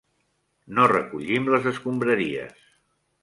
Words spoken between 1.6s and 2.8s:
escombraries.